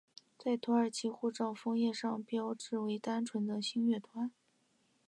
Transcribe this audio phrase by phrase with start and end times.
[0.35, 4.31] 在土耳其护照封页上的标志为单纯的星月图案。